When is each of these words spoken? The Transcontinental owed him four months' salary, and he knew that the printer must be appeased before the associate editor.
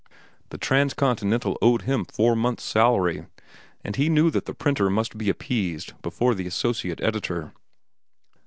The 0.49 0.57
Transcontinental 0.57 1.59
owed 1.61 1.83
him 1.83 2.05
four 2.05 2.35
months' 2.35 2.63
salary, 2.63 3.27
and 3.83 3.97
he 3.97 4.09
knew 4.09 4.31
that 4.31 4.45
the 4.45 4.53
printer 4.55 4.89
must 4.89 5.15
be 5.15 5.29
appeased 5.29 5.93
before 6.01 6.33
the 6.33 6.47
associate 6.47 6.99
editor. 7.01 7.53